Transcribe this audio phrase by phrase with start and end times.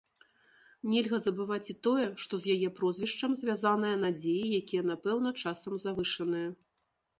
[0.93, 6.49] Нельга забываць і тое, што з яе прозвішчам звязаныя надзеі, якія напэўна часам завышаныя.